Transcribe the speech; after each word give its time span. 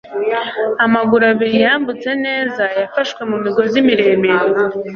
amaguru 0.85 1.23
abiri 1.31 1.57
yambutse 1.65 2.09
neza 2.25 2.63
yafashwe 2.79 3.21
mumigozi 3.29 3.77
miremire 3.87 4.45